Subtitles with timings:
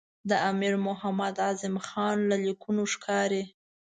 [0.29, 3.43] د امیر محمد اعظم خان له لیکونو ښکاري.